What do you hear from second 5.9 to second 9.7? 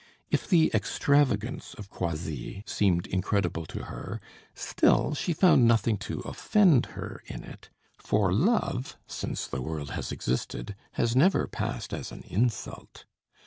to offend her in it; for love, since the